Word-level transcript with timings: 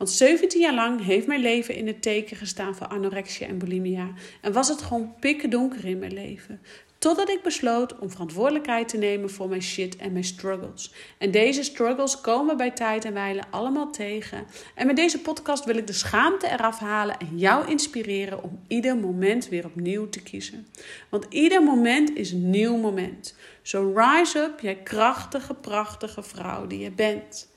Want 0.00 0.12
17 0.12 0.60
jaar 0.60 0.74
lang 0.74 1.04
heeft 1.04 1.26
mijn 1.26 1.40
leven 1.40 1.74
in 1.74 1.86
het 1.86 2.02
teken 2.02 2.36
gestaan 2.36 2.76
van 2.76 2.88
anorexia 2.88 3.46
en 3.46 3.58
bulimia. 3.58 4.12
En 4.40 4.52
was 4.52 4.68
het 4.68 4.82
gewoon 4.82 5.14
pikken 5.18 5.50
donker 5.50 5.84
in 5.84 5.98
mijn 5.98 6.12
leven. 6.12 6.60
Totdat 6.98 7.28
ik 7.28 7.42
besloot 7.42 7.98
om 7.98 8.10
verantwoordelijkheid 8.10 8.88
te 8.88 8.96
nemen 8.96 9.30
voor 9.30 9.48
mijn 9.48 9.62
shit 9.62 9.96
en 9.96 10.12
mijn 10.12 10.24
struggles. 10.24 10.92
En 11.18 11.30
deze 11.30 11.62
struggles 11.62 12.20
komen 12.20 12.56
bij 12.56 12.70
tijd 12.70 13.04
en 13.04 13.12
wijle 13.12 13.42
allemaal 13.50 13.90
tegen. 13.90 14.46
En 14.74 14.86
met 14.86 14.96
deze 14.96 15.20
podcast 15.20 15.64
wil 15.64 15.76
ik 15.76 15.86
de 15.86 15.92
schaamte 15.92 16.48
eraf 16.48 16.78
halen 16.78 17.18
en 17.18 17.38
jou 17.38 17.68
inspireren 17.68 18.42
om 18.42 18.60
ieder 18.68 18.96
moment 18.96 19.48
weer 19.48 19.64
opnieuw 19.64 20.08
te 20.08 20.22
kiezen. 20.22 20.66
Want 21.08 21.26
ieder 21.28 21.62
moment 21.62 22.16
is 22.16 22.32
een 22.32 22.50
nieuw 22.50 22.76
moment. 22.76 23.36
So 23.62 23.92
rise 23.94 24.38
up, 24.38 24.60
jij 24.60 24.76
krachtige, 24.76 25.54
prachtige 25.54 26.22
vrouw 26.22 26.66
die 26.66 26.78
je 26.78 26.90
bent. 26.90 27.48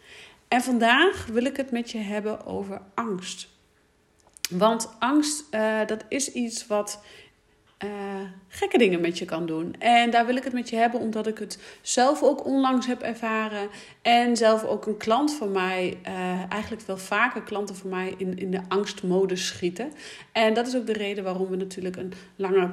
En 0.53 0.61
vandaag 0.61 1.25
wil 1.25 1.45
ik 1.45 1.57
het 1.57 1.71
met 1.71 1.91
je 1.91 1.97
hebben 1.97 2.45
over 2.45 2.81
angst. 2.93 3.47
Want 4.49 4.95
angst, 4.99 5.43
uh, 5.51 5.85
dat 5.85 6.03
is 6.07 6.31
iets 6.31 6.67
wat 6.67 7.03
uh, 7.83 7.89
gekke 8.47 8.77
dingen 8.77 9.01
met 9.01 9.17
je 9.17 9.25
kan 9.25 9.45
doen. 9.45 9.75
En 9.79 10.09
daar 10.09 10.25
wil 10.25 10.35
ik 10.35 10.43
het 10.43 10.53
met 10.53 10.69
je 10.69 10.75
hebben, 10.75 10.99
omdat 10.99 11.27
ik 11.27 11.37
het 11.37 11.59
zelf 11.81 12.23
ook 12.23 12.45
onlangs 12.45 12.87
heb 12.87 13.01
ervaren. 13.01 13.69
En 14.01 14.37
zelf 14.37 14.63
ook 14.63 14.85
een 14.85 14.97
klant 14.97 15.33
van 15.33 15.51
mij, 15.51 15.97
uh, 16.07 16.51
eigenlijk 16.51 16.81
wel 16.81 16.97
vaker 16.97 17.41
klanten 17.41 17.75
van 17.75 17.89
mij, 17.89 18.13
in, 18.17 18.37
in 18.37 18.51
de 18.51 18.61
angstmodus 18.67 19.47
schieten. 19.47 19.91
En 20.31 20.53
dat 20.53 20.67
is 20.67 20.75
ook 20.75 20.85
de 20.85 20.93
reden 20.93 21.23
waarom 21.23 21.49
we 21.49 21.55
natuurlijk 21.55 21.95
een 21.95 22.13
langer 22.35 22.71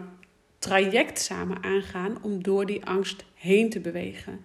traject 0.61 1.21
samen 1.21 1.63
aangaan 1.63 2.19
om 2.23 2.43
door 2.43 2.67
die 2.67 2.85
angst 2.85 3.25
heen 3.35 3.71
te 3.71 3.81
bewegen. 3.81 4.41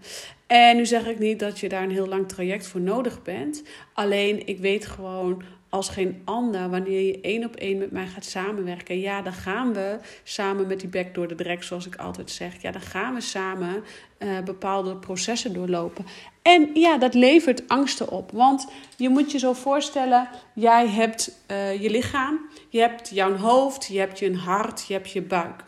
En 0.48 0.78
nu 0.78 0.86
zeg 0.86 1.06
ik 1.06 1.20
niet 1.20 1.40
dat 1.40 1.60
je 1.60 1.70
daar 1.70 1.84
een 1.84 1.92
heel 1.92 2.08
lang 2.08 2.28
traject 2.28 2.68
voor 2.68 2.82
nodig 2.82 3.22
bent. 3.22 3.64
Alleen 3.94 4.48
ik 4.48 4.60
weet 4.60 4.86
gewoon 4.86 5.44
als 5.70 5.90
geen 5.90 6.22
ander 6.26 6.70
wanneer 6.70 7.02
je 7.02 7.22
één 7.22 7.46
op 7.46 7.56
één 7.56 7.78
met 7.78 7.92
mij 7.92 8.08
gaat 8.08 8.26
samenwerken. 8.26 9.00
Ja, 9.00 9.22
dan 9.22 9.34
gaan 9.34 9.74
we 9.74 9.98
samen 10.24 10.68
met 10.68 10.80
die 10.80 10.90
bek 10.90 11.14
door 11.14 11.28
de 11.28 11.36
drek, 11.36 11.64
zoals 11.64 11.86
ik 11.86 11.96
altijd 11.96 12.32
zeg. 12.32 12.62
Ja, 12.62 12.72
dan 12.72 12.82
gaan 12.82 13.14
we 13.14 13.22
samen 13.22 13.84
uh, 14.20 14.40
bepaalde 14.44 14.96
processen 14.98 15.54
doorlopen. 15.54 16.06
En 16.46 16.70
ja, 16.74 16.98
dat 16.98 17.14
levert 17.14 17.68
angsten 17.68 18.10
op. 18.10 18.32
Want 18.32 18.68
je 18.98 19.10
moet 19.10 19.32
je 19.32 19.38
zo 19.38 19.54
voorstellen: 19.54 20.30
jij 20.54 20.88
hebt 20.88 21.32
uh, 21.52 21.82
je 21.82 21.90
lichaam, 21.90 22.40
je 22.70 22.80
hebt 22.80 23.10
jouw 23.10 23.36
hoofd, 23.36 23.86
je 23.86 24.00
hebt 24.00 24.20
je 24.20 24.36
hart, 24.36 24.86
je 24.88 24.94
hebt 24.94 25.12
je 25.12 25.22
buik. 25.22 25.64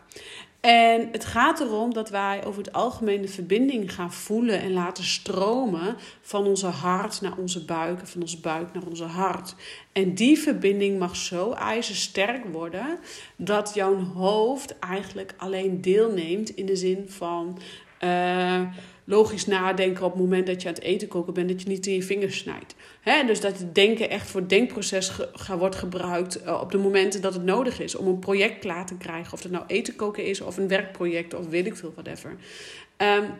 En 0.60 1.08
het 1.12 1.24
gaat 1.24 1.60
erom 1.60 1.94
dat 1.94 2.10
wij 2.10 2.44
over 2.44 2.62
het 2.62 2.72
algemeen 2.72 3.22
de 3.22 3.28
verbinding 3.28 3.94
gaan 3.94 4.12
voelen 4.12 4.60
en 4.60 4.72
laten 4.72 5.04
stromen 5.04 5.96
van 6.22 6.46
onze 6.46 6.66
hart 6.66 7.20
naar 7.20 7.36
onze 7.36 7.64
buik 7.64 8.00
en 8.00 8.06
van 8.06 8.20
onze 8.20 8.40
buik 8.40 8.72
naar 8.72 8.86
onze 8.86 9.04
hart. 9.04 9.54
En 9.92 10.14
die 10.14 10.38
verbinding 10.38 10.98
mag 10.98 11.16
zo 11.16 11.52
ijzersterk 11.52 12.44
worden 12.52 12.98
dat 13.36 13.70
jouw 13.74 14.04
hoofd 14.04 14.78
eigenlijk 14.78 15.34
alleen 15.36 15.80
deelneemt 15.80 16.50
in 16.50 16.66
de 16.66 16.76
zin 16.76 17.04
van. 17.08 17.58
Uh, 18.04 18.60
logisch 19.08 19.46
nadenken 19.46 20.04
op 20.04 20.12
het 20.12 20.20
moment 20.20 20.46
dat 20.46 20.62
je 20.62 20.68
aan 20.68 20.74
het 20.74 20.82
eten 20.82 21.08
koken 21.08 21.34
bent, 21.34 21.48
dat 21.48 21.62
je 21.62 21.68
niet 21.68 21.86
in 21.86 21.94
je 21.94 22.02
vingers 22.02 22.38
snijdt. 22.38 22.74
He, 23.00 23.26
dus 23.26 23.40
dat 23.40 23.58
het 23.58 23.74
denken 23.74 24.10
echt 24.10 24.30
voor 24.30 24.40
het 24.40 24.48
denkproces 24.48 25.12
wordt 25.58 25.76
gebruikt 25.76 26.42
uh, 26.42 26.60
op 26.60 26.70
de 26.70 26.78
momenten 26.78 27.20
dat 27.20 27.34
het 27.34 27.44
nodig 27.44 27.80
is 27.80 27.94
om 27.94 28.06
een 28.06 28.18
project 28.18 28.58
klaar 28.58 28.86
te 28.86 28.96
krijgen. 28.96 29.32
Of 29.32 29.42
het 29.42 29.52
nou 29.52 29.64
eten 29.66 29.96
koken 29.96 30.24
is 30.24 30.40
of 30.40 30.56
een 30.56 30.68
werkproject 30.68 31.34
of 31.34 31.46
weet 31.46 31.66
ik 31.66 31.76
veel, 31.76 31.92
whatever. 31.94 32.30
Um, 32.30 33.30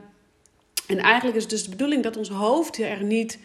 en 0.86 0.98
eigenlijk 0.98 1.36
is 1.36 1.42
het 1.42 1.50
dus 1.50 1.64
de 1.64 1.70
bedoeling 1.70 2.02
dat 2.02 2.16
ons 2.16 2.28
hoofd 2.28 2.78
er 2.78 3.02
niet 3.02 3.38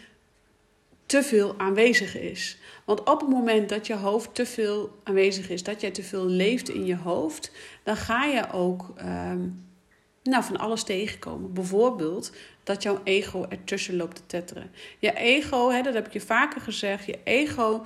te 1.06 1.22
veel 1.22 1.54
aanwezig 1.58 2.18
is. 2.18 2.58
Want 2.84 3.00
op 3.00 3.20
het 3.20 3.28
moment 3.28 3.68
dat 3.68 3.86
je 3.86 3.94
hoofd 3.94 4.34
te 4.34 4.46
veel 4.46 4.98
aanwezig 5.02 5.50
is, 5.50 5.62
dat 5.62 5.80
jij 5.80 5.90
te 5.90 6.02
veel 6.02 6.26
leeft 6.26 6.68
in 6.68 6.86
je 6.86 6.96
hoofd, 6.96 7.52
dan 7.82 7.96
ga 7.96 8.24
je 8.24 8.52
ook 8.52 8.92
um, 8.98 9.64
nou, 10.24 10.44
van 10.44 10.56
alles 10.56 10.82
tegenkomen. 10.82 11.52
Bijvoorbeeld 11.52 12.32
dat 12.62 12.82
jouw 12.82 13.00
ego 13.04 13.46
ertussen 13.48 13.96
loopt 13.96 14.16
te 14.16 14.26
tetteren. 14.26 14.70
Je 14.98 15.12
ego, 15.12 15.70
hè, 15.70 15.82
dat 15.82 15.94
heb 15.94 16.06
ik 16.06 16.12
je 16.12 16.20
vaker 16.20 16.60
gezegd, 16.60 17.06
je 17.06 17.18
ego 17.24 17.82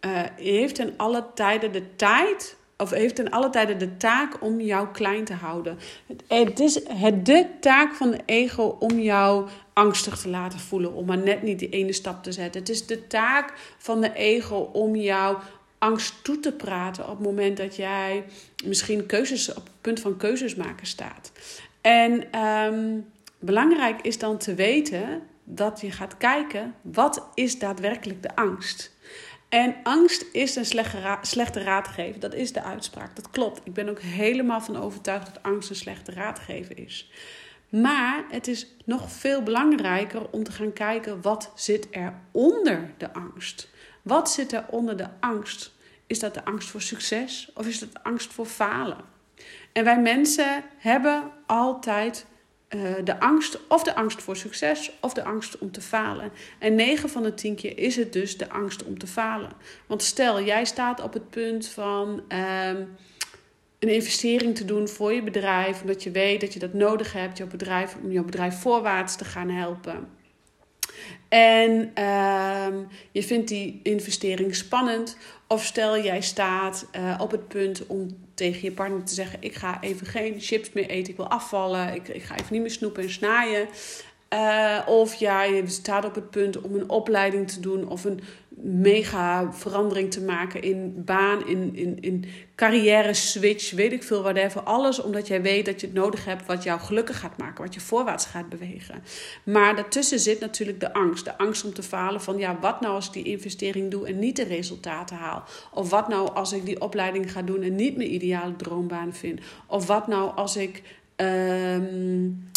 uh, 0.00 0.22
heeft 0.36 0.78
in 0.78 0.92
alle 0.96 1.24
tijden 1.34 1.72
de 1.72 1.96
tijd 1.96 2.56
of 2.76 2.90
heeft 2.90 3.18
in 3.18 3.30
alle 3.30 3.50
tijden 3.50 3.78
de 3.78 3.96
taak 3.96 4.42
om 4.42 4.60
jou 4.60 4.88
klein 4.88 5.24
te 5.24 5.32
houden. 5.32 5.78
Het 6.26 6.60
is 6.60 6.80
het 6.88 7.26
de 7.26 7.46
taak 7.60 7.94
van 7.94 8.10
de 8.10 8.20
ego 8.24 8.76
om 8.78 8.98
jou 8.98 9.48
angstig 9.72 10.18
te 10.18 10.28
laten 10.28 10.58
voelen, 10.58 10.92
om 10.92 11.06
maar 11.06 11.18
net 11.18 11.42
niet 11.42 11.58
die 11.58 11.68
ene 11.68 11.92
stap 11.92 12.22
te 12.22 12.32
zetten. 12.32 12.60
Het 12.60 12.70
is 12.70 12.86
de 12.86 13.06
taak 13.06 13.52
van 13.78 14.00
de 14.00 14.12
ego 14.12 14.56
om 14.72 14.96
jou 14.96 15.36
angst 15.78 16.24
toe 16.24 16.40
te 16.40 16.52
praten 16.52 17.04
op 17.08 17.10
het 17.10 17.26
moment 17.26 17.56
dat 17.56 17.76
jij 17.76 18.24
misschien 18.64 19.06
keuzes 19.06 19.50
op 19.50 19.64
het 19.64 19.80
punt 19.80 20.00
van 20.00 20.16
keuzes 20.16 20.54
maken 20.54 20.86
staat. 20.86 21.32
En 21.80 22.40
um, 22.40 23.10
belangrijk 23.38 24.00
is 24.00 24.18
dan 24.18 24.38
te 24.38 24.54
weten 24.54 25.22
dat 25.44 25.80
je 25.80 25.90
gaat 25.90 26.16
kijken 26.16 26.74
wat 26.82 27.28
is 27.34 27.58
daadwerkelijk 27.58 28.22
de 28.22 28.36
angst. 28.36 28.98
En 29.48 29.76
angst 29.82 30.24
is 30.32 30.56
een 30.56 30.64
slechte 31.22 31.62
raadgever. 31.62 32.20
Dat 32.20 32.34
is 32.34 32.52
de 32.52 32.62
uitspraak. 32.62 33.16
Dat 33.16 33.30
klopt. 33.30 33.60
Ik 33.64 33.72
ben 33.72 33.88
ook 33.88 34.00
helemaal 34.00 34.60
van 34.60 34.76
overtuigd 34.76 35.26
dat 35.26 35.42
angst 35.42 35.70
een 35.70 35.76
slechte 35.76 36.12
raadgever 36.12 36.78
is. 36.78 37.10
Maar 37.68 38.24
het 38.30 38.48
is 38.48 38.66
nog 38.84 39.10
veel 39.10 39.42
belangrijker 39.42 40.30
om 40.30 40.44
te 40.44 40.52
gaan 40.52 40.72
kijken 40.72 41.22
wat 41.22 41.52
zit 41.54 41.88
er 41.90 42.14
onder 42.30 42.94
de 42.96 43.12
angst. 43.12 43.68
Wat 44.02 44.30
zit 44.30 44.52
er 44.52 44.64
onder 44.68 44.96
de 44.96 45.08
angst? 45.20 45.72
Is 46.06 46.18
dat 46.18 46.34
de 46.34 46.44
angst 46.44 46.68
voor 46.68 46.82
succes 46.82 47.50
of 47.54 47.66
is 47.66 47.78
dat 47.78 47.92
de 47.92 48.02
angst 48.02 48.32
voor 48.32 48.46
falen? 48.46 49.04
En 49.72 49.84
wij 49.84 50.00
mensen 50.00 50.64
hebben 50.78 51.22
altijd 51.46 52.26
uh, 52.70 52.90
de 53.04 53.20
angst, 53.20 53.58
of 53.68 53.82
de 53.82 53.94
angst 53.94 54.22
voor 54.22 54.36
succes, 54.36 54.92
of 55.00 55.12
de 55.12 55.24
angst 55.24 55.58
om 55.58 55.70
te 55.70 55.80
falen. 55.80 56.32
En 56.58 56.74
9 56.74 57.08
van 57.08 57.22
de 57.22 57.34
10 57.34 57.54
keer 57.54 57.78
is 57.78 57.96
het 57.96 58.12
dus 58.12 58.38
de 58.38 58.50
angst 58.50 58.84
om 58.84 58.98
te 58.98 59.06
falen. 59.06 59.52
Want 59.86 60.02
stel, 60.02 60.42
jij 60.42 60.64
staat 60.64 61.02
op 61.02 61.12
het 61.12 61.30
punt 61.30 61.68
van 61.68 62.08
um, 62.08 62.96
een 63.78 63.88
investering 63.88 64.56
te 64.56 64.64
doen 64.64 64.88
voor 64.88 65.12
je 65.12 65.22
bedrijf, 65.22 65.80
omdat 65.80 66.02
je 66.02 66.10
weet 66.10 66.40
dat 66.40 66.52
je 66.52 66.58
dat 66.58 66.72
nodig 66.72 67.12
hebt, 67.12 67.38
jouw 67.38 67.46
bedrijf, 67.46 67.96
om 68.02 68.12
jouw 68.12 68.24
bedrijf 68.24 68.60
voorwaarts 68.60 69.16
te 69.16 69.24
gaan 69.24 69.50
helpen. 69.50 70.08
En 71.28 71.70
um, 72.04 72.88
je 73.12 73.22
vindt 73.22 73.48
die 73.48 73.80
investering 73.82 74.54
spannend. 74.54 75.16
Of 75.46 75.64
stel 75.64 76.02
jij 76.02 76.20
staat 76.20 76.86
uh, 76.96 77.18
op 77.20 77.30
het 77.30 77.48
punt 77.48 77.86
om 77.86 78.08
tegen 78.40 78.62
je 78.62 78.72
partner 78.72 79.04
te 79.04 79.14
zeggen: 79.14 79.42
Ik 79.42 79.54
ga 79.54 79.82
even 79.82 80.06
geen 80.06 80.40
chips 80.40 80.72
meer 80.72 80.88
eten, 80.88 81.10
ik 81.10 81.16
wil 81.16 81.28
afvallen, 81.28 81.94
ik, 81.94 82.08
ik 82.08 82.22
ga 82.22 82.34
even 82.34 82.52
niet 82.52 82.60
meer 82.60 82.70
snoepen 82.70 83.02
en 83.02 83.10
snijden. 83.10 83.68
Uh, 84.34 84.78
of 84.86 85.14
jij 85.14 85.62
staat 85.66 86.04
op 86.04 86.14
het 86.14 86.30
punt 86.30 86.60
om 86.60 86.74
een 86.74 86.88
opleiding 86.88 87.50
te 87.50 87.60
doen 87.60 87.88
of 87.88 88.04
een 88.04 88.20
mega 88.62 89.52
verandering 89.52 90.10
te 90.10 90.20
maken 90.20 90.62
in 90.62 91.02
baan, 91.04 91.46
in, 91.46 91.76
in, 91.76 92.00
in 92.00 92.24
carrière 92.54 93.14
switch, 93.14 93.70
weet 93.70 93.92
ik 93.92 94.02
veel, 94.02 94.22
whatever. 94.22 94.60
Alles 94.60 95.02
omdat 95.02 95.26
jij 95.26 95.42
weet 95.42 95.66
dat 95.66 95.80
je 95.80 95.86
het 95.86 95.96
nodig 95.96 96.24
hebt 96.24 96.46
wat 96.46 96.62
jou 96.62 96.80
gelukkig 96.80 97.18
gaat 97.18 97.38
maken, 97.38 97.64
wat 97.64 97.74
je 97.74 97.80
voorwaarts 97.80 98.26
gaat 98.26 98.48
bewegen. 98.48 99.02
Maar 99.44 99.76
daartussen 99.76 100.18
zit 100.18 100.40
natuurlijk 100.40 100.80
de 100.80 100.92
angst. 100.92 101.24
De 101.24 101.38
angst 101.38 101.64
om 101.64 101.72
te 101.72 101.82
falen 101.82 102.22
van, 102.22 102.38
ja, 102.38 102.58
wat 102.60 102.80
nou 102.80 102.94
als 102.94 103.06
ik 103.06 103.12
die 103.12 103.24
investering 103.24 103.90
doe 103.90 104.06
en 104.06 104.18
niet 104.18 104.36
de 104.36 104.44
resultaten 104.44 105.16
haal? 105.16 105.44
Of 105.72 105.90
wat 105.90 106.08
nou 106.08 106.34
als 106.34 106.52
ik 106.52 106.64
die 106.64 106.80
opleiding 106.80 107.32
ga 107.32 107.42
doen 107.42 107.62
en 107.62 107.74
niet 107.74 107.96
mijn 107.96 108.14
ideale 108.14 108.56
droombaan 108.56 109.14
vind? 109.14 109.40
Of 109.66 109.86
wat 109.86 110.06
nou 110.06 110.36
als 110.36 110.56
ik... 110.56 110.82
Um, 111.16 112.48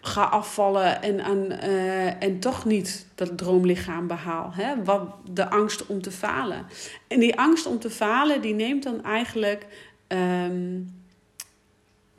ga 0.00 0.24
afvallen 0.24 1.02
en, 1.02 1.24
aan, 1.24 1.52
uh, 1.52 2.22
en 2.22 2.38
toch 2.38 2.64
niet 2.64 3.06
dat 3.14 3.38
droomlichaam 3.38 4.06
behaal. 4.06 4.50
Hè? 4.52 4.84
Wat, 4.84 5.02
de 5.30 5.50
angst 5.50 5.86
om 5.86 6.02
te 6.02 6.10
falen. 6.10 6.66
En 7.08 7.20
die 7.20 7.38
angst 7.38 7.66
om 7.66 7.78
te 7.78 7.90
falen, 7.90 8.40
die 8.40 8.54
neemt 8.54 8.82
dan 8.82 9.04
eigenlijk 9.04 9.66
um, 10.08 10.96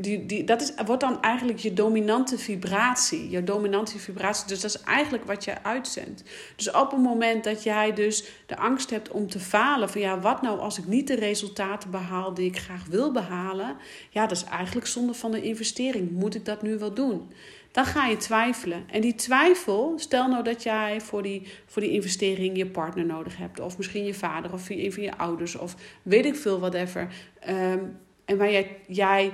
die, 0.02 0.26
die, 0.26 0.44
dat 0.44 0.62
is, 0.62 0.72
wordt 0.86 1.02
dan 1.02 1.22
eigenlijk 1.22 1.60
je 1.60 1.74
dominante 1.74 2.38
vibratie. 2.38 3.30
Je 3.30 3.44
dominante 3.44 4.00
vibratie. 4.00 4.48
Dus 4.48 4.62
dat 4.62 4.76
is 4.76 4.82
eigenlijk 4.82 5.26
wat 5.26 5.44
je 5.44 5.64
uitzendt. 5.64 6.24
Dus 6.56 6.72
op 6.72 6.92
het 6.92 7.02
moment 7.02 7.44
dat 7.44 7.64
jij 7.64 7.94
dus 7.94 8.24
de 8.46 8.58
angst 8.58 8.90
hebt 8.90 9.12
om 9.12 9.30
te 9.30 9.40
falen. 9.40 9.90
Van 9.90 10.02
ja, 10.02 10.20
wat 10.20 10.42
nou 10.42 10.60
als 10.60 10.78
ik 10.78 10.86
niet 10.86 11.08
de 11.08 11.16
resultaten 11.16 11.92
behaal 11.92 12.34
die 12.34 12.46
ik 12.46 12.58
graag 12.58 12.86
wil 12.86 13.12
behalen. 13.12 13.76
Ja, 14.10 14.28
dat 14.28 14.38
is 14.38 14.44
eigenlijk 14.44 14.88
zonde 14.88 15.14
van 15.14 15.32
de 15.32 15.42
investering. 15.42 16.12
Moet 16.12 16.36
ik 16.36 16.46
dat 16.46 16.62
nu 16.62 16.78
wel 16.78 16.94
doen? 16.94 17.32
Dan 17.72 17.86
ga 17.86 18.06
je 18.06 18.18
twijfelen. 18.18 18.84
En 18.92 19.02
die 19.02 19.16
twijfel, 19.16 19.94
stel 19.96 20.28
nou 20.28 20.44
dat 20.44 20.64
jij 20.64 21.02
voor 21.02 21.24
die, 21.24 21.48
voor 21.66 21.82
die 21.82 21.92
investering 21.92 22.58
je 22.58 22.66
partner 22.66 23.06
nodig 23.06 23.38
hebt. 23.38 23.60
Of 23.60 23.78
misschien 23.78 24.06
je 24.06 24.14
vader 24.14 24.54
of 24.54 24.70
een 24.70 24.94
van 24.94 25.04
je 25.04 25.18
ouders. 25.18 25.56
Of 25.56 25.76
weet 26.04 26.26
ik 26.26 26.36
veel, 26.36 26.60
whatever. 26.60 27.08
Um, 27.50 27.98
en 28.26 28.38
waar 28.38 28.52
jij, 28.52 28.78
jij 28.88 29.34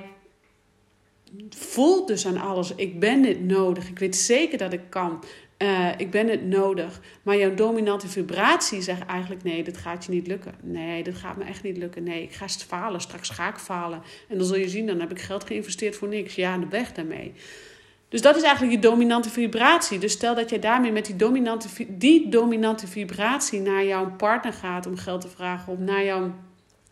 voelt 1.48 2.08
dus 2.08 2.26
aan 2.26 2.38
alles. 2.38 2.74
Ik 2.74 3.00
ben 3.00 3.22
dit 3.22 3.40
nodig. 3.44 3.88
Ik 3.88 3.98
weet 3.98 4.16
zeker 4.16 4.58
dat 4.58 4.72
ik 4.72 4.80
kan. 4.88 5.24
Uh, 5.58 5.88
ik 5.96 6.10
ben 6.10 6.28
het 6.28 6.44
nodig. 6.44 7.00
Maar 7.22 7.36
jouw 7.36 7.54
dominante 7.54 8.08
vibratie 8.08 8.82
zegt 8.82 9.06
eigenlijk: 9.06 9.42
nee, 9.42 9.64
dit 9.64 9.76
gaat 9.76 10.04
je 10.04 10.12
niet 10.12 10.26
lukken. 10.26 10.54
Nee, 10.62 11.02
dit 11.02 11.14
gaat 11.14 11.36
me 11.36 11.44
echt 11.44 11.62
niet 11.62 11.76
lukken. 11.76 12.02
Nee, 12.02 12.22
ik 12.22 12.32
ga 12.32 12.48
falen. 12.48 13.00
Straks 13.00 13.28
ga 13.28 13.48
ik 13.48 13.56
falen. 13.56 14.02
En 14.28 14.38
dan 14.38 14.46
zul 14.46 14.56
je 14.56 14.68
zien, 14.68 14.86
dan 14.86 15.00
heb 15.00 15.10
ik 15.10 15.20
geld 15.20 15.44
geïnvesteerd 15.44 15.96
voor 15.96 16.08
niks. 16.08 16.34
Ja, 16.34 16.58
de 16.58 16.68
weg 16.68 16.92
daarmee. 16.92 17.32
Dus 18.08 18.22
dat 18.22 18.36
is 18.36 18.42
eigenlijk 18.42 18.74
je 18.74 18.88
dominante 18.88 19.30
vibratie. 19.30 19.98
Dus 19.98 20.12
stel 20.12 20.34
dat 20.34 20.50
jij 20.50 20.58
daarmee 20.58 20.92
met 20.92 21.06
die 21.06 21.16
dominante, 21.16 21.68
die 21.88 22.28
dominante 22.28 22.86
vibratie 22.86 23.60
naar 23.60 23.84
jouw 23.84 24.10
partner 24.16 24.52
gaat 24.52 24.86
om 24.86 24.96
geld 24.96 25.20
te 25.20 25.28
vragen, 25.28 25.72
om 25.72 25.84
naar 25.84 26.04
jouw 26.04 26.32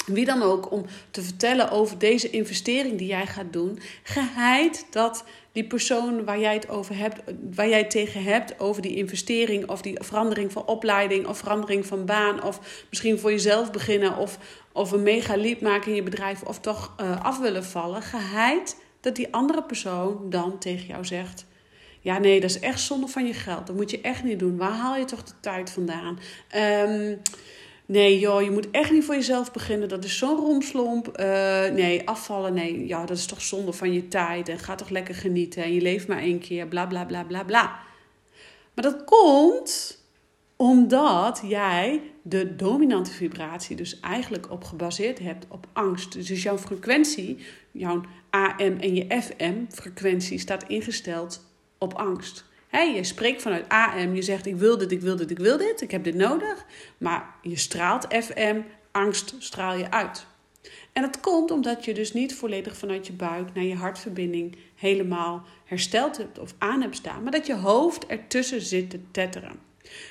wie 0.07 0.25
dan 0.25 0.43
ook, 0.43 0.71
om 0.71 0.85
te 1.11 1.23
vertellen 1.23 1.71
over 1.71 1.99
deze 1.99 2.31
investering 2.31 2.99
die 2.99 3.07
jij 3.07 3.27
gaat 3.27 3.53
doen, 3.53 3.79
geheid 4.03 4.87
dat 4.91 5.25
die 5.53 5.65
persoon 5.65 6.25
waar 6.25 6.39
jij 6.39 6.55
het 6.55 6.69
over 6.69 6.97
hebt, 6.97 7.21
waar 7.55 7.69
jij 7.69 7.79
het 7.79 7.91
tegen 7.91 8.23
hebt 8.23 8.61
over 8.61 8.83
die 8.83 8.97
investering 8.97 9.69
of 9.69 9.83
die 9.83 10.03
verandering 10.03 10.53
van 10.53 10.67
opleiding 10.67 11.27
of 11.27 11.39
verandering 11.39 11.87
van 11.87 12.05
baan 12.05 12.43
of 12.43 12.85
misschien 12.89 13.19
voor 13.19 13.31
jezelf 13.31 13.71
beginnen 13.71 14.17
of, 14.17 14.39
of 14.73 14.93
een 14.93 15.03
mega 15.03 15.37
leap 15.37 15.61
maken 15.61 15.89
in 15.89 15.97
je 15.97 16.03
bedrijf 16.03 16.43
of 16.43 16.59
toch 16.59 16.95
uh, 17.01 17.25
af 17.25 17.39
willen 17.39 17.65
vallen, 17.65 18.03
geheid 18.03 18.77
dat 19.05 19.17
die 19.17 19.33
andere 19.33 19.63
persoon 19.63 20.31
dan 20.31 20.59
tegen 20.59 20.87
jou 20.87 21.05
zegt: 21.05 21.47
ja, 22.01 22.19
nee, 22.19 22.41
dat 22.41 22.51
is 22.51 22.61
echt 22.61 22.81
zonde 22.81 23.07
van 23.07 23.27
je 23.27 23.35
geld. 23.35 23.67
Dat 23.67 23.77
moet 23.77 23.91
je 23.91 24.01
echt 24.01 24.25
niet 24.25 24.39
doen. 24.39 24.57
Waar 24.57 24.73
haal 24.73 24.97
je 24.97 25.05
toch 25.05 25.23
de 25.23 25.33
tijd 25.41 25.71
vandaan? 25.71 26.19
Um, 26.57 27.21
Nee, 27.87 28.19
joh, 28.19 28.43
je 28.43 28.51
moet 28.51 28.71
echt 28.71 28.91
niet 28.91 29.05
voor 29.05 29.15
jezelf 29.15 29.53
beginnen. 29.53 29.89
Dat 29.89 30.05
is 30.05 30.19
zo'n 30.19 30.37
romslomp. 30.37 31.21
Uh, 31.21 31.25
nee, 31.67 32.09
afvallen, 32.09 32.55
nee, 32.55 32.87
ja, 32.87 33.07
dat 33.07 33.17
is 33.17 33.27
toch 33.27 33.43
zonde 33.43 33.73
van 33.73 33.93
je 33.93 34.09
tijd. 34.09 34.49
En 34.49 34.59
ga 34.59 34.75
toch 34.75 34.89
lekker 34.89 35.15
genieten. 35.15 35.63
En 35.63 35.73
je 35.73 35.81
leeft 35.81 36.09
maar 36.09 36.19
één 36.19 36.39
keer, 36.39 36.67
bla 36.67 36.87
bla 36.87 37.05
bla 37.05 37.25
bla 37.25 37.45
bla. 37.45 37.79
Maar 38.75 38.85
dat 38.85 39.05
komt 39.05 39.99
omdat 40.57 41.43
jij 41.47 42.01
de 42.23 42.57
dominante 42.57 43.11
vibratie 43.11 43.77
dus 43.77 44.01
eigenlijk 44.01 44.51
op 44.51 44.65
gebaseerd 44.65 45.19
hebt 45.19 45.47
op 45.49 45.67
angst. 45.73 46.29
Dus 46.29 46.43
jouw 46.43 46.59
frequentie, 46.59 47.39
jouw 47.71 48.01
AM 48.31 48.79
en 48.81 48.95
je 48.95 49.23
FM 49.23 49.65
frequentie 49.69 50.39
staat 50.39 50.65
ingesteld 50.69 51.45
op 51.79 51.95
angst 51.95 52.45
je 52.83 53.05
spreekt 53.05 53.43
vanuit 53.43 53.69
AM, 53.69 54.15
je 54.15 54.23
zegt 54.23 54.47
ik 54.47 54.57
wil 54.57 54.79
dit, 54.79 54.93
ik 54.93 55.01
wil 55.01 55.17
dit, 55.17 55.31
ik 55.31 55.39
wil 55.39 55.57
dit, 55.57 55.81
ik 55.81 55.91
heb 55.91 56.05
dit 56.05 56.15
nodig. 56.15 56.65
Maar 56.99 57.35
je 57.43 57.57
straalt 57.57 58.07
FM, 58.11 58.61
angst 58.91 59.35
straal 59.39 59.75
je 59.75 59.91
uit. 59.91 60.27
En 60.93 61.03
dat 61.03 61.21
komt 61.21 61.51
omdat 61.51 61.85
je 61.85 61.95
dus 61.95 62.13
niet 62.13 62.35
volledig 62.35 62.77
vanuit 62.77 63.07
je 63.07 63.13
buik 63.13 63.55
naar 63.55 63.65
je 63.65 63.75
hartverbinding 63.75 64.57
helemaal 64.75 65.43
hersteld 65.65 66.17
hebt 66.17 66.39
of 66.39 66.55
aan 66.59 66.81
hebt 66.83 66.97
staan, 66.97 67.23
maar 67.23 67.33
dat 67.33 67.47
je 67.47 67.57
hoofd 67.57 68.07
ertussen 68.07 68.61
zit 68.61 68.91
te 68.91 69.01
tetteren. 69.11 69.59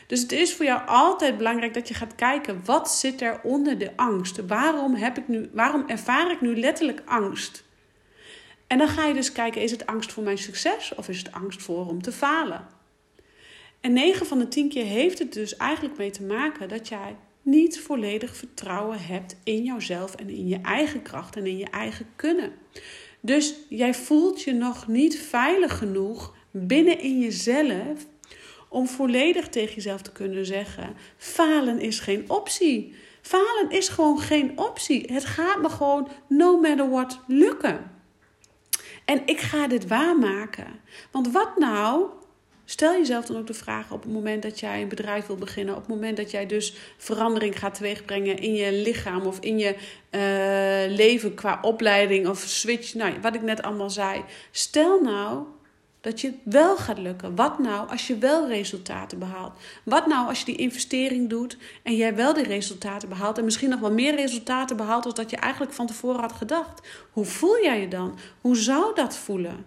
Dus 0.08 0.22
het 0.22 0.32
is 0.32 0.54
voor 0.54 0.66
jou 0.66 0.88
altijd 0.88 1.38
belangrijk 1.38 1.74
dat 1.74 1.88
je 1.88 1.94
gaat 1.94 2.16
kijken 2.16 2.62
wat 2.66 2.92
zit 2.92 3.22
er 3.22 3.40
onder 3.44 3.78
de 3.78 3.92
angst. 3.96 4.46
Waarom, 4.46 4.96
heb 4.96 5.18
ik 5.18 5.28
nu, 5.28 5.50
waarom 5.54 5.84
ervaar 5.88 6.32
ik 6.32 6.42
nu 6.42 6.60
letterlijk 6.60 7.02
angst? 7.06 7.64
En 8.68 8.78
dan 8.78 8.88
ga 8.88 9.06
je 9.06 9.14
dus 9.14 9.32
kijken, 9.32 9.62
is 9.62 9.72
het 9.72 9.86
angst 9.86 10.12
voor 10.12 10.24
mijn 10.24 10.38
succes 10.38 10.96
of 10.96 11.10
is 11.10 11.18
het 11.18 11.32
angst 11.32 11.62
voor 11.62 11.88
om 11.88 12.02
te 12.02 12.12
falen? 12.12 12.68
En 13.82 13.94
9 13.94 14.26
van 14.26 14.40
de 14.40 14.48
10 14.48 14.70
keer 14.70 14.86
heeft 14.86 15.20
het 15.20 15.34
dus 15.34 15.58
eigenlijk 15.58 15.98
mee 15.98 16.12
te 16.12 16.24
maken 16.24 16.70
dat 16.70 16.88
jij 16.88 17.16
niet 17.42 17.80
volledig 17.80 18.36
vertrouwen 18.36 19.00
hebt 19.00 19.36
in 19.44 19.64
jouzelf 19.64 20.16
en 20.16 20.30
in 20.30 20.48
je 20.48 20.60
eigen 20.62 21.02
kracht 21.02 21.36
en 21.36 21.46
in 21.46 21.58
je 21.58 21.70
eigen 21.70 22.06
kunnen. 22.16 22.52
Dus 23.20 23.56
jij 23.70 23.94
voelt 23.94 24.42
je 24.42 24.54
nog 24.54 24.88
niet 24.88 25.20
veilig 25.20 25.78
genoeg 25.78 26.36
binnen 26.52 27.00
in 27.00 27.20
jezelf 27.20 28.06
om 28.74 28.88
volledig 28.88 29.50
tegen 29.50 29.76
jezelf 29.76 30.02
te 30.02 30.12
kunnen 30.12 30.46
zeggen: 30.46 30.96
falen 31.18 31.80
is 31.80 32.00
geen 32.00 32.30
optie. 32.30 32.96
Falen 33.22 33.70
is 33.70 33.88
gewoon 33.88 34.20
geen 34.20 34.60
optie. 34.60 35.14
Het 35.14 35.26
gaat 35.26 35.62
me 35.62 35.70
gewoon 35.70 36.08
no 36.28 36.60
matter 36.60 36.90
what 36.90 37.20
lukken. 37.28 37.92
En 39.06 39.22
ik 39.26 39.40
ga 39.40 39.68
dit 39.68 39.88
waarmaken. 39.88 40.68
Want 41.12 41.32
wat 41.32 41.58
nou? 41.58 42.06
Stel 42.66 42.92
jezelf 42.92 43.26
dan 43.26 43.38
ook 43.38 43.48
de 43.48 43.54
vraag 43.54 43.92
op 43.92 44.04
het 44.04 44.12
moment 44.12 44.44
dat 44.44 44.60
jij 44.60 44.82
een 44.82 44.88
bedrijf 44.88 45.26
wil 45.26 45.36
beginnen, 45.36 45.76
op 45.76 45.80
het 45.80 45.90
moment 45.90 46.18
dat 46.18 46.32
jij 46.32 46.46
dus 46.46 46.76
verandering 46.98 47.60
gaat 47.60 47.76
teweegbrengen 47.76 48.38
in 48.38 48.54
je 48.54 48.72
lichaam 48.72 49.26
of 49.26 49.40
in 49.40 49.58
je 49.58 49.76
uh, 49.76 50.96
leven 50.98 51.34
qua 51.34 51.60
opleiding 51.62 52.28
of 52.28 52.40
switch, 52.40 52.94
nou, 52.94 53.14
wat 53.22 53.36
ik 53.36 53.42
net 53.42 53.62
allemaal 53.62 53.90
zei. 53.90 54.24
Stel 54.52 55.02
nou 55.02 55.46
dat 56.04 56.22
je 56.22 56.34
wel 56.44 56.78
gaat 56.78 56.98
lukken. 56.98 57.36
Wat 57.36 57.60
nou 57.60 57.90
als 57.90 58.08
je 58.08 58.18
wel 58.18 58.48
resultaten 58.48 59.20
behaalt? 59.20 59.54
Wat 59.84 60.08
nou 60.08 60.28
als 60.28 60.40
je 60.40 60.46
die 60.46 60.56
investering 60.56 61.30
doet 61.30 61.58
en 61.84 61.96
jij 61.96 62.16
wel 62.16 62.34
die 62.34 62.44
resultaten 62.44 63.10
behaalt 63.10 63.38
en 63.38 63.44
misschien 63.44 63.70
nog 63.70 63.80
wel 63.80 63.92
meer 63.92 64.16
resultaten 64.16 64.78
behaalt 64.78 65.04
dan 65.04 65.14
dat 65.14 65.30
je 65.30 65.38
eigenlijk 65.38 65.74
van 65.74 65.88
tevoren 65.88 66.20
had 66.20 66.32
gedacht? 66.32 66.88
Hoe 67.12 67.26
voel 67.26 67.64
jij 67.64 67.80
je 67.80 67.88
dan? 67.88 68.18
Hoe 68.42 68.56
zou 68.56 68.96
dat 68.96 69.16
voelen? 69.16 69.66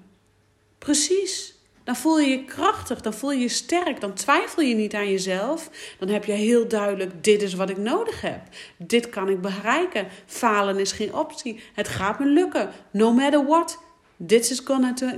Precies. 0.78 1.54
Dan 1.84 1.96
voel 1.96 2.20
je 2.20 2.28
je 2.28 2.44
krachtig, 2.44 3.00
dan 3.00 3.14
voel 3.14 3.32
je 3.32 3.40
je 3.40 3.48
sterk, 3.48 4.00
dan 4.00 4.14
twijfel 4.14 4.62
je 4.62 4.74
niet 4.74 4.94
aan 4.94 5.10
jezelf. 5.10 5.70
Dan 5.98 6.08
heb 6.08 6.24
je 6.24 6.32
heel 6.32 6.68
duidelijk: 6.68 7.24
dit 7.24 7.42
is 7.42 7.54
wat 7.54 7.70
ik 7.70 7.76
nodig 7.76 8.20
heb. 8.20 8.40
Dit 8.78 9.08
kan 9.08 9.28
ik 9.28 9.40
bereiken. 9.40 10.08
Falen 10.26 10.78
is 10.78 10.92
geen 10.92 11.14
optie. 11.14 11.60
Het 11.74 11.88
gaat 11.88 12.18
me 12.18 12.26
lukken. 12.26 12.70
No 12.90 13.12
matter 13.12 13.46
what. 13.46 13.78
This 14.26 14.50
is 14.50 14.60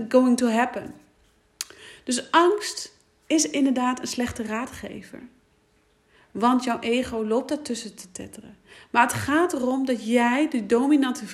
going 0.08 0.38
to 0.38 0.48
happen. 0.48 1.06
Dus 2.08 2.30
angst 2.30 2.96
is 3.26 3.50
inderdaad 3.50 4.00
een 4.00 4.06
slechte 4.06 4.42
raadgever. 4.42 5.22
Want 6.30 6.64
jouw 6.64 6.78
ego 6.78 7.24
loopt 7.24 7.48
daartussen 7.48 7.94
te 7.94 8.12
tetteren. 8.12 8.56
Maar 8.90 9.02
het 9.02 9.12
gaat 9.12 9.52
erom 9.52 9.86
dat 9.86 10.06
jij 10.06 10.48
de 10.48 10.66
dominante 10.66 11.24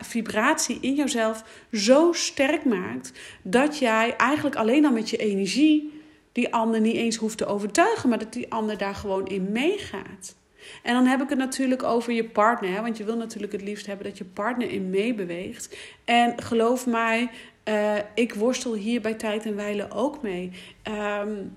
vibratie 0.00 0.78
in 0.80 0.94
jezelf 0.94 1.44
zo 1.72 2.12
sterk 2.12 2.64
maakt 2.64 3.12
dat 3.42 3.78
jij 3.78 4.16
eigenlijk 4.16 4.56
alleen 4.56 4.84
al 4.84 4.92
met 4.92 5.10
je 5.10 5.16
energie 5.16 6.02
die 6.32 6.54
ander 6.54 6.80
niet 6.80 6.96
eens 6.96 7.16
hoeft 7.16 7.38
te 7.38 7.46
overtuigen, 7.46 8.08
maar 8.08 8.18
dat 8.18 8.32
die 8.32 8.52
ander 8.52 8.78
daar 8.78 8.94
gewoon 8.94 9.26
in 9.26 9.52
meegaat. 9.52 10.36
En 10.82 10.94
dan 10.94 11.06
heb 11.06 11.22
ik 11.22 11.28
het 11.28 11.38
natuurlijk 11.38 11.82
over 11.82 12.12
je 12.12 12.24
partner, 12.24 12.82
want 12.82 12.96
je 12.96 13.04
wil 13.04 13.16
natuurlijk 13.16 13.52
het 13.52 13.62
liefst 13.62 13.86
hebben 13.86 14.06
dat 14.06 14.18
je 14.18 14.24
partner 14.24 14.70
in 14.70 14.90
meebeweegt. 14.90 15.76
En 16.04 16.42
geloof 16.42 16.86
mij, 16.86 17.30
uh, 17.68 17.94
ik 18.14 18.34
worstel 18.34 18.74
hier 18.74 19.00
bij 19.00 19.14
tijd 19.14 19.46
en 19.46 19.56
wijle 19.56 19.90
ook 19.90 20.22
mee. 20.22 20.52
Um, 21.20 21.56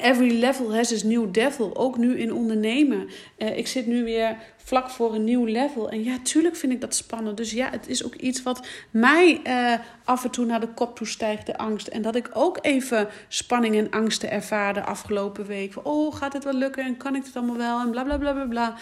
every 0.00 0.38
level 0.38 0.74
has 0.74 0.92
its 0.92 1.02
new 1.02 1.32
devil. 1.32 1.76
Ook 1.76 1.96
nu 1.96 2.18
in 2.18 2.32
ondernemen. 2.32 3.08
Uh, 3.38 3.56
ik 3.56 3.66
zit 3.66 3.86
nu 3.86 4.04
weer 4.04 4.36
vlak 4.56 4.90
voor 4.90 5.14
een 5.14 5.24
nieuw 5.24 5.44
level. 5.44 5.90
En 5.90 6.04
ja, 6.04 6.18
tuurlijk 6.22 6.56
vind 6.56 6.72
ik 6.72 6.80
dat 6.80 6.94
spannend. 6.94 7.36
Dus 7.36 7.50
ja, 7.50 7.70
het 7.70 7.88
is 7.88 8.04
ook 8.04 8.14
iets 8.14 8.42
wat 8.42 8.66
mij 8.90 9.40
uh, 9.46 9.78
af 10.04 10.24
en 10.24 10.30
toe 10.30 10.44
naar 10.44 10.60
de 10.60 10.74
kop 10.74 10.96
toe 10.96 11.06
stijgt, 11.06 11.46
de 11.46 11.58
angst. 11.58 11.86
En 11.86 12.02
dat 12.02 12.16
ik 12.16 12.30
ook 12.32 12.58
even 12.60 13.08
spanning 13.28 13.76
en 13.76 13.90
angsten 13.90 14.30
ervaarde 14.30 14.82
afgelopen 14.82 15.46
week. 15.46 15.74
Oh, 15.82 16.14
gaat 16.14 16.32
het 16.32 16.44
wel 16.44 16.54
lukken? 16.54 16.84
En 16.84 16.96
kan 16.96 17.14
ik 17.14 17.24
het 17.24 17.36
allemaal 17.36 17.56
wel? 17.56 17.80
En 17.80 17.90
bla 17.90 18.04
bla 18.04 18.18
bla 18.18 18.32
bla 18.32 18.46
bla. 18.46 18.74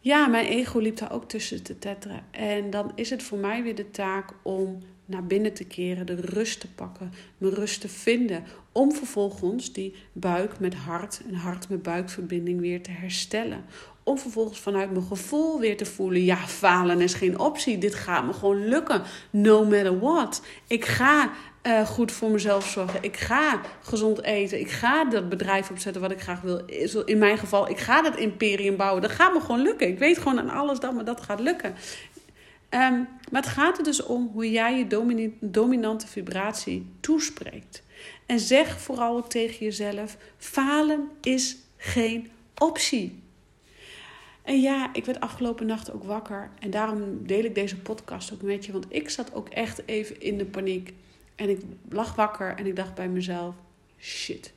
Ja, 0.00 0.26
mijn 0.26 0.46
ego 0.46 0.78
liep 0.78 0.96
daar 0.96 1.12
ook 1.12 1.28
tussen 1.28 1.62
te 1.62 1.78
tetteren. 1.78 2.24
En 2.30 2.70
dan 2.70 2.92
is 2.94 3.10
het 3.10 3.22
voor 3.22 3.38
mij 3.38 3.62
weer 3.62 3.74
de 3.74 3.90
taak 3.90 4.30
om 4.42 4.82
naar 5.06 5.24
binnen 5.24 5.52
te 5.52 5.64
keren, 5.64 6.06
de 6.06 6.20
rust 6.20 6.60
te 6.60 6.68
pakken, 6.74 7.12
mijn 7.38 7.54
rust 7.54 7.80
te 7.80 7.88
vinden. 7.88 8.44
Om 8.72 8.92
vervolgens 8.92 9.72
die 9.72 9.94
buik 10.12 10.58
met 10.58 10.74
hart 10.74 11.20
en 11.28 11.34
hart 11.34 11.68
met 11.68 11.82
buikverbinding 11.82 12.60
weer 12.60 12.82
te 12.82 12.90
herstellen. 12.90 13.64
Om 14.02 14.18
vervolgens 14.18 14.60
vanuit 14.60 14.90
mijn 14.90 15.04
gevoel 15.04 15.60
weer 15.60 15.76
te 15.76 15.84
voelen: 15.84 16.24
ja, 16.24 16.36
falen 16.36 17.00
is 17.00 17.14
geen 17.14 17.38
optie. 17.38 17.78
Dit 17.78 17.94
gaat 17.94 18.26
me 18.26 18.32
gewoon 18.32 18.68
lukken. 18.68 19.02
No 19.30 19.64
matter 19.64 19.98
what. 19.98 20.42
Ik 20.66 20.84
ga 20.84 21.30
uh, 21.62 21.86
goed 21.86 22.12
voor 22.12 22.30
mezelf 22.30 22.68
zorgen. 22.68 23.02
Ik 23.02 23.16
ga 23.16 23.60
gezond 23.80 24.22
eten. 24.22 24.60
Ik 24.60 24.70
ga 24.70 25.04
dat 25.04 25.28
bedrijf 25.28 25.70
opzetten 25.70 26.02
wat 26.02 26.10
ik 26.10 26.20
graag 26.20 26.40
wil. 26.40 26.62
In 27.04 27.18
mijn 27.18 27.38
geval, 27.38 27.68
ik 27.68 27.78
ga 27.78 28.02
dat 28.02 28.16
imperium 28.16 28.76
bouwen. 28.76 29.02
Dat 29.02 29.10
gaat 29.10 29.32
me 29.32 29.40
gewoon 29.40 29.62
lukken. 29.62 29.88
Ik 29.88 29.98
weet 29.98 30.18
gewoon 30.18 30.38
aan 30.38 30.50
alles 30.50 30.80
dat 30.80 30.94
me 30.94 31.02
dat 31.02 31.20
gaat 31.20 31.40
lukken. 31.40 31.74
Ehm, 32.76 33.02
maar 33.30 33.42
het 33.42 33.50
gaat 33.50 33.78
er 33.78 33.84
dus 33.84 34.02
om 34.02 34.30
hoe 34.32 34.50
jij 34.50 34.78
je 34.78 35.30
dominante 35.40 36.06
vibratie 36.06 36.86
toespreekt. 37.00 37.82
En 38.26 38.40
zeg 38.40 38.80
vooral 38.80 39.26
tegen 39.26 39.64
jezelf: 39.64 40.16
falen 40.36 41.08
is 41.20 41.56
geen 41.76 42.30
optie. 42.58 43.22
En 44.42 44.60
ja, 44.60 44.94
ik 44.94 45.04
werd 45.04 45.20
afgelopen 45.20 45.66
nacht 45.66 45.92
ook 45.92 46.04
wakker. 46.04 46.50
En 46.58 46.70
daarom 46.70 47.26
deel 47.26 47.44
ik 47.44 47.54
deze 47.54 47.76
podcast 47.76 48.32
ook 48.32 48.42
met 48.42 48.64
je. 48.64 48.72
Want 48.72 48.86
ik 48.88 49.10
zat 49.10 49.34
ook 49.34 49.48
echt 49.48 49.82
even 49.86 50.20
in 50.20 50.38
de 50.38 50.46
paniek. 50.46 50.92
En 51.34 51.48
ik 51.48 51.60
lag 51.88 52.14
wakker 52.14 52.54
en 52.56 52.66
ik 52.66 52.76
dacht 52.76 52.94
bij 52.94 53.08
mezelf: 53.08 53.54
shit. 53.98 54.52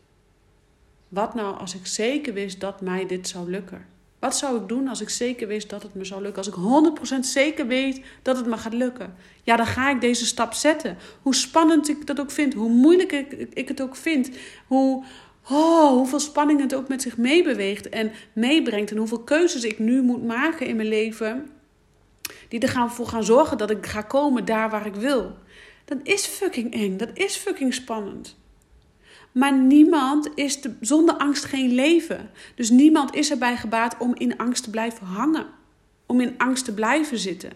Wat 1.07 1.33
nou 1.33 1.57
als 1.57 1.75
ik 1.75 1.85
zeker 1.85 2.33
wist 2.33 2.59
dat 2.59 2.81
mij 2.81 3.05
dit 3.05 3.27
zou 3.27 3.49
lukken? 3.49 3.85
Wat 4.19 4.37
zou 4.37 4.61
ik 4.61 4.67
doen 4.67 4.87
als 4.87 5.01
ik 5.01 5.09
zeker 5.09 5.47
wist 5.47 5.69
dat 5.69 5.83
het 5.83 5.95
me 5.95 6.05
zou 6.05 6.21
lukken? 6.21 6.43
Als 6.43 6.47
ik 6.47 7.15
100% 7.15 7.19
zeker 7.19 7.67
weet 7.67 8.01
dat 8.21 8.37
het 8.37 8.45
me 8.45 8.57
gaat 8.57 8.73
lukken. 8.73 9.15
Ja, 9.43 9.55
dan 9.55 9.65
ga 9.65 9.89
ik 9.89 10.01
deze 10.01 10.25
stap 10.25 10.53
zetten. 10.53 10.97
Hoe 11.21 11.35
spannend 11.35 11.89
ik 11.89 12.07
dat 12.07 12.19
ook 12.19 12.31
vind, 12.31 12.53
hoe 12.53 12.69
moeilijk 12.69 13.11
ik, 13.53 13.67
het 13.67 13.81
ook 13.81 13.95
vind, 13.95 14.29
hoe, 14.67 15.05
oh, 15.49 15.91
hoeveel 15.91 16.19
spanning 16.19 16.61
het 16.61 16.75
ook 16.75 16.87
met 16.87 17.01
zich 17.01 17.17
meebeweegt 17.17 17.89
en 17.89 18.11
meebrengt. 18.33 18.91
En 18.91 18.97
hoeveel 18.97 19.23
keuzes 19.23 19.63
ik 19.63 19.79
nu 19.79 20.01
moet 20.01 20.25
maken 20.25 20.67
in 20.67 20.75
mijn 20.75 20.87
leven. 20.87 21.49
Die 22.47 22.59
er 22.59 22.69
gaan 22.69 22.91
voor 22.91 23.07
gaan 23.07 23.23
zorgen 23.23 23.57
dat 23.57 23.69
ik 23.69 23.85
ga 23.85 24.01
komen 24.01 24.45
daar 24.45 24.69
waar 24.69 24.85
ik 24.85 24.95
wil. 24.95 25.37
Dat 25.85 25.97
is 26.03 26.25
fucking 26.25 26.73
eng. 26.73 26.97
Dat 26.97 27.09
is 27.13 27.35
fucking 27.35 27.73
spannend. 27.73 28.37
Maar 29.31 29.53
niemand 29.53 30.29
is 30.35 30.59
zonder 30.81 31.15
angst 31.15 31.45
geen 31.45 31.71
leven. 31.71 32.29
Dus 32.55 32.69
niemand 32.69 33.15
is 33.15 33.31
erbij 33.31 33.57
gebaat 33.57 33.95
om 33.97 34.15
in 34.15 34.37
angst 34.37 34.63
te 34.63 34.69
blijven 34.69 35.05
hangen. 35.05 35.45
Om 36.05 36.21
in 36.21 36.37
angst 36.37 36.65
te 36.65 36.73
blijven 36.73 37.17
zitten. 37.17 37.51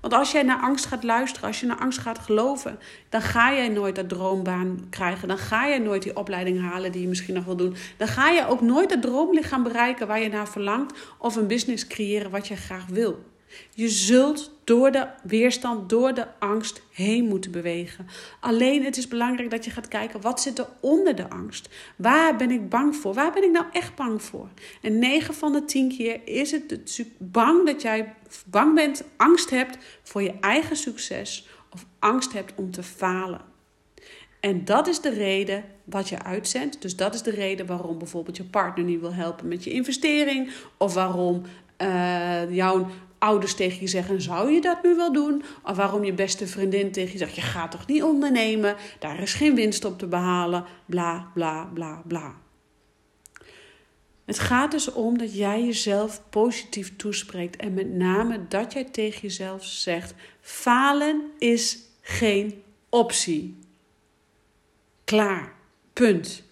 Want 0.00 0.18
als 0.18 0.32
jij 0.32 0.42
naar 0.42 0.60
angst 0.60 0.86
gaat 0.86 1.04
luisteren, 1.04 1.48
als 1.48 1.60
je 1.60 1.66
naar 1.66 1.78
angst 1.78 1.98
gaat 1.98 2.18
geloven, 2.18 2.78
dan 3.08 3.22
ga 3.22 3.54
jij 3.54 3.68
nooit 3.68 3.94
dat 3.94 4.08
droombaan 4.08 4.86
krijgen. 4.90 5.28
Dan 5.28 5.38
ga 5.38 5.66
je 5.66 5.80
nooit 5.80 6.02
die 6.02 6.16
opleiding 6.16 6.60
halen 6.60 6.92
die 6.92 7.00
je 7.00 7.08
misschien 7.08 7.34
nog 7.34 7.44
wil 7.44 7.56
doen. 7.56 7.76
Dan 7.96 8.08
ga 8.08 8.30
je 8.30 8.46
ook 8.46 8.60
nooit 8.60 8.90
het 8.90 9.02
droomlichaam 9.02 9.62
bereiken 9.62 10.06
waar 10.06 10.20
je 10.20 10.28
naar 10.28 10.48
verlangt 10.48 10.98
of 11.18 11.36
een 11.36 11.46
business 11.46 11.86
creëren 11.86 12.30
wat 12.30 12.48
je 12.48 12.56
graag 12.56 12.86
wil. 12.86 13.24
Je 13.74 13.88
zult 13.88 14.52
door 14.64 14.90
de 14.90 15.06
weerstand, 15.22 15.88
door 15.88 16.14
de 16.14 16.26
angst 16.38 16.82
heen 16.92 17.24
moeten 17.24 17.50
bewegen. 17.50 18.06
Alleen 18.40 18.84
het 18.84 18.96
is 18.96 19.08
belangrijk 19.08 19.50
dat 19.50 19.64
je 19.64 19.70
gaat 19.70 19.88
kijken 19.88 20.20
wat 20.20 20.40
zit 20.40 20.58
er 20.58 20.68
onder 20.80 21.16
de 21.16 21.30
angst. 21.30 21.68
Waar 21.96 22.36
ben 22.36 22.50
ik 22.50 22.68
bang 22.68 22.96
voor? 22.96 23.14
Waar 23.14 23.32
ben 23.32 23.44
ik 23.44 23.50
nou 23.50 23.64
echt 23.72 23.94
bang 23.94 24.22
voor? 24.22 24.48
En 24.82 24.98
9 24.98 25.34
van 25.34 25.52
de 25.52 25.64
10 25.64 25.96
keer 25.96 26.20
is 26.24 26.50
het 26.50 27.04
bang 27.18 27.66
dat 27.66 27.82
jij 27.82 28.14
bang 28.46 28.74
bent, 28.74 29.04
angst 29.16 29.50
hebt 29.50 29.78
voor 30.02 30.22
je 30.22 30.34
eigen 30.40 30.76
succes 30.76 31.48
of 31.70 31.86
angst 31.98 32.32
hebt 32.32 32.52
om 32.56 32.70
te 32.70 32.82
falen. 32.82 33.40
En 34.40 34.64
dat 34.64 34.86
is 34.86 35.00
de 35.00 35.10
reden 35.10 35.64
wat 35.84 36.08
je 36.08 36.22
uitzendt. 36.22 36.82
Dus 36.82 36.96
dat 36.96 37.14
is 37.14 37.22
de 37.22 37.30
reden 37.30 37.66
waarom 37.66 37.98
bijvoorbeeld 37.98 38.36
je 38.36 38.44
partner 38.44 38.84
niet 38.84 39.00
wil 39.00 39.14
helpen 39.14 39.48
met 39.48 39.64
je 39.64 39.70
investering. 39.70 40.50
Of 40.76 40.94
waarom 40.94 41.42
uh, 41.82 42.54
jouw 42.54 42.86
ouders 43.18 43.54
tegen 43.54 43.80
je 43.80 43.86
zeggen: 43.86 44.22
Zou 44.22 44.50
je 44.50 44.60
dat 44.60 44.82
nu 44.82 44.96
wel 44.96 45.12
doen? 45.12 45.42
Of 45.62 45.76
waarom 45.76 46.04
je 46.04 46.12
beste 46.12 46.46
vriendin 46.46 46.92
tegen 46.92 47.12
je 47.12 47.18
zegt: 47.18 47.34
Je 47.34 47.40
gaat 47.40 47.70
toch 47.70 47.86
niet 47.86 48.02
ondernemen? 48.02 48.76
Daar 48.98 49.20
is 49.20 49.34
geen 49.34 49.54
winst 49.54 49.84
op 49.84 49.98
te 49.98 50.06
behalen. 50.06 50.64
Bla 50.86 51.30
bla 51.34 51.70
bla 51.74 52.02
bla. 52.06 52.34
Het 54.24 54.38
gaat 54.38 54.70
dus 54.70 54.92
om 54.92 55.18
dat 55.18 55.36
jij 55.36 55.64
jezelf 55.64 56.22
positief 56.30 56.96
toespreekt. 56.96 57.56
En 57.56 57.74
met 57.74 57.90
name 57.90 58.48
dat 58.48 58.72
jij 58.72 58.84
tegen 58.84 59.20
jezelf 59.20 59.64
zegt: 59.64 60.14
Falen 60.40 61.30
is 61.38 61.78
geen 62.00 62.62
optie. 62.88 63.58
Klaar. 65.04 65.54
Punt. 65.92 66.42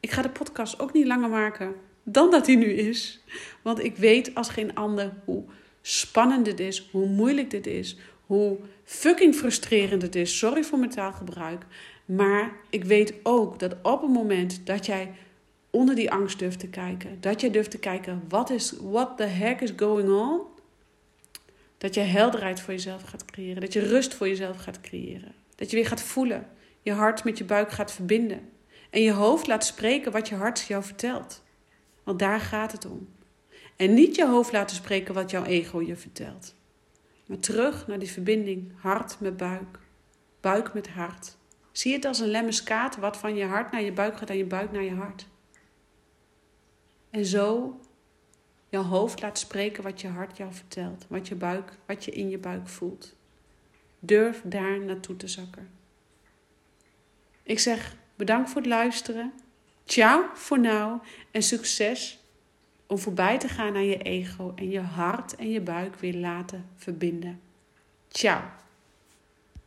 Ik 0.00 0.10
ga 0.10 0.22
de 0.22 0.30
podcast 0.30 0.80
ook 0.80 0.92
niet 0.92 1.06
langer 1.06 1.28
maken 1.28 1.74
dan 2.02 2.30
dat 2.30 2.46
hij 2.46 2.56
nu 2.56 2.72
is. 2.72 3.20
Want 3.62 3.84
ik 3.84 3.96
weet 3.96 4.34
als 4.34 4.48
geen 4.48 4.74
ander 4.74 5.12
hoe 5.24 5.44
spannend 5.82 6.44
dit 6.44 6.60
is, 6.60 6.88
hoe 6.90 7.06
moeilijk 7.06 7.50
dit 7.50 7.66
is, 7.66 7.96
hoe 8.26 8.58
fucking 8.84 9.34
frustrerend 9.34 10.02
het 10.02 10.14
is. 10.14 10.38
Sorry 10.38 10.62
voor 10.62 10.78
mijn 10.78 10.90
taalgebruik. 10.90 11.66
Maar 12.04 12.52
ik 12.70 12.84
weet 12.84 13.14
ook 13.22 13.58
dat 13.58 13.76
op 13.82 14.02
het 14.02 14.10
moment 14.10 14.66
dat 14.66 14.86
jij 14.86 15.12
onder 15.70 15.94
die 15.94 16.10
angst 16.10 16.38
durft 16.38 16.58
te 16.58 16.68
kijken, 16.68 17.20
dat 17.20 17.40
jij 17.40 17.50
durft 17.50 17.70
te 17.70 17.78
kijken, 17.78 18.22
wat 18.28 18.50
is, 18.50 18.74
what 18.80 19.16
the 19.16 19.22
heck 19.22 19.60
is 19.60 19.72
going 19.76 20.10
on? 20.10 20.40
Dat 21.78 21.94
je 21.94 22.00
helderheid 22.00 22.60
voor 22.60 22.72
jezelf 22.72 23.02
gaat 23.02 23.24
creëren, 23.24 23.60
dat 23.60 23.72
je 23.72 23.80
rust 23.80 24.14
voor 24.14 24.28
jezelf 24.28 24.56
gaat 24.56 24.80
creëren, 24.80 25.34
dat 25.54 25.70
je 25.70 25.76
weer 25.76 25.86
gaat 25.86 26.02
voelen, 26.02 26.48
je 26.82 26.92
hart 26.92 27.24
met 27.24 27.38
je 27.38 27.44
buik 27.44 27.72
gaat 27.72 27.92
verbinden 27.92 28.40
en 28.90 29.02
je 29.02 29.12
hoofd 29.12 29.46
laat 29.46 29.64
spreken 29.64 30.12
wat 30.12 30.28
je 30.28 30.34
hart 30.34 30.60
jou 30.60 30.82
vertelt. 30.84 31.42
Want 32.04 32.18
daar 32.18 32.40
gaat 32.40 32.72
het 32.72 32.86
om. 32.86 33.08
En 33.80 33.94
niet 33.94 34.16
je 34.16 34.26
hoofd 34.26 34.52
laten 34.52 34.76
spreken 34.76 35.14
wat 35.14 35.30
jouw 35.30 35.44
ego 35.44 35.80
je 35.80 35.96
vertelt. 35.96 36.54
Maar 37.26 37.38
terug 37.38 37.86
naar 37.86 37.98
die 37.98 38.10
verbinding 38.10 38.72
hart 38.76 39.20
met 39.20 39.36
buik, 39.36 39.78
buik 40.40 40.74
met 40.74 40.88
hart. 40.88 41.36
Zie 41.72 41.92
het 41.92 42.04
als 42.04 42.18
een 42.18 42.28
lemmeskaat 42.28 42.96
wat 42.96 43.16
van 43.16 43.36
je 43.36 43.44
hart 43.44 43.72
naar 43.72 43.82
je 43.82 43.92
buik 43.92 44.16
gaat 44.16 44.30
en 44.30 44.36
je 44.36 44.44
buik 44.44 44.72
naar 44.72 44.82
je 44.82 44.94
hart. 44.94 45.26
En 47.10 47.24
zo 47.24 47.80
jouw 48.68 48.82
hoofd 48.82 49.22
laat 49.22 49.38
spreken 49.38 49.82
wat 49.82 50.00
je 50.00 50.08
hart 50.08 50.36
jou 50.36 50.52
vertelt, 50.52 51.04
wat 51.08 51.28
je 51.28 51.34
buik, 51.34 51.72
wat 51.86 52.04
je 52.04 52.10
in 52.10 52.30
je 52.30 52.38
buik 52.38 52.68
voelt. 52.68 53.14
Durf 53.98 54.42
daar 54.44 54.80
naartoe 54.80 55.16
te 55.16 55.28
zakken. 55.28 55.70
Ik 57.42 57.58
zeg 57.58 57.96
bedankt 58.14 58.50
voor 58.50 58.60
het 58.60 58.70
luisteren. 58.70 59.32
Ciao 59.84 60.24
voor 60.34 60.58
nu 60.58 60.98
en 61.30 61.42
succes 61.42 62.19
om 62.90 62.98
voorbij 62.98 63.38
te 63.38 63.48
gaan 63.48 63.74
aan 63.74 63.86
je 63.86 64.02
ego 64.02 64.52
en 64.54 64.70
je 64.70 64.80
hart 64.80 65.36
en 65.36 65.50
je 65.50 65.60
buik 65.60 65.94
weer 65.96 66.14
laten 66.14 66.66
verbinden. 66.76 67.40
Ciao. 68.08 68.40